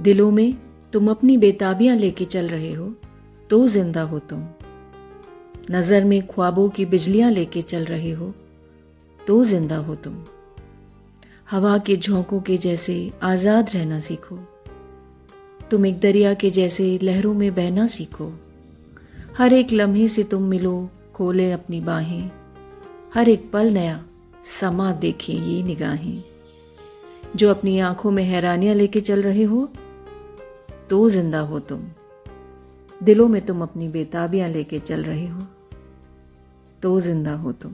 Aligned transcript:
दिलों 0.00 0.30
में 0.30 0.54
तुम 0.92 1.10
अपनी 1.10 1.36
बेताबियाँ 1.36 1.96
लेके 1.96 2.24
चल 2.24 2.48
रहे 2.48 2.72
हो 2.72 2.94
तो 3.50 3.66
ज़िंदा 3.68 4.02
हो 4.02 4.18
तुम। 4.18 4.44
नज़र 5.70 6.04
में 6.04 6.20
ख्वाबों 6.26 6.68
की 6.68 6.84
बिजलियाँ 6.86 7.30
लेके 7.30 7.62
चल 7.62 7.84
रहे 7.84 8.10
हो 8.10 8.32
तो 9.20 9.42
ज़िंदा 9.44 9.76
हो 9.76 9.94
तुम। 9.94 10.16
हवा 11.50 11.76
के 11.78 11.96
झोंकों 11.96 12.40
के 12.40 12.56
जैसे 12.56 13.12
आज़ाद 13.22 13.70
रहना 13.74 14.00
सीखो। 14.00 14.38
तुम 15.70 15.86
एक 15.86 16.00
दरिया 16.00 16.34
के 16.34 16.50
जैसे 16.50 16.98
लहरों 17.02 17.34
में 17.34 17.54
बहना 17.54 17.86
सीखो। 17.86 18.32
हर 19.38 19.52
एक 19.52 19.72
लम्हे 19.72 20.08
से 20.08 20.22
तुम 20.22 20.42
मिलो, 20.42 20.90
खोले 21.14 21.50
अपनी 21.52 21.80
बाहें। 21.80 22.30
हर 23.14 23.28
एक 23.28 23.50
पल 23.52 23.70
नया, 23.70 24.04
समा 24.60 24.92
देखें 24.92 25.34
ये 25.34 25.62
निगाहें। 25.62 26.22
जो 27.36 27.50
अपनी 27.50 27.78
आँखों 27.78 28.10
में 28.10 28.22
हैरानियाँ 28.24 28.74
लेके 28.74 29.00
चल 29.00 29.22
रहे 29.22 29.42
हो 29.42 29.68
तो 30.90 31.08
ज़िंदा 31.08 31.40
हो 31.40 31.60
तुम। 31.60 31.82
दिलों 33.02 33.28
में 33.28 33.46
तुम 33.46 33.62
अपनी 33.62 33.88
बेताबियाँ 33.88 34.48
लेके 34.48 34.78
चल 34.78 35.02
रहे 35.02 35.26
हो। 35.26 35.40
तो 36.82 37.00
ज़िंदा 37.00 37.34
हो 37.34 37.52
तुम। 37.52 37.72